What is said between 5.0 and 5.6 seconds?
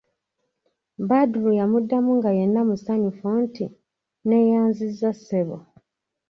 ssebo"